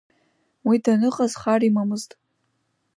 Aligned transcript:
Уа 0.65 0.75
даныҟаз 0.83 1.33
хар 1.41 1.61
имамызт. 1.67 2.11